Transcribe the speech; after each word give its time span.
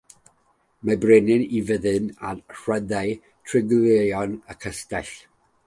Mae'r 0.87 0.95
brenin 1.03 1.43
a'i 1.47 1.59
fyddin 1.67 2.07
yn 2.31 2.39
rhyddhau 2.63 3.13
trigolion 3.51 4.37
y 4.55 4.59
castell. 4.65 5.17